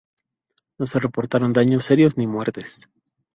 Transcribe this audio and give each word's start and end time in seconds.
No 0.79 0.87
se 0.87 0.97
reportaron 0.97 1.53
daños 1.53 1.85
serios 1.85 2.17
ni 2.17 2.25
muertes. 2.25 2.89